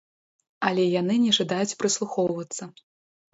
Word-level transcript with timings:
Але 0.69 0.85
яны 1.01 1.17
не 1.25 1.33
жадаюць 1.39 1.77
прыслухоўвацца. 1.83 2.63